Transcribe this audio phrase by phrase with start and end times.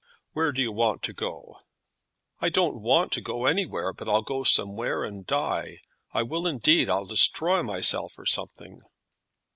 [0.31, 1.59] "Where do you want to go?"
[2.39, 5.81] "I don't want to go anywhere, but I'll go away somewhere and die;
[6.11, 6.89] I will indeed.
[6.89, 8.81] I'll destroy myself, or something."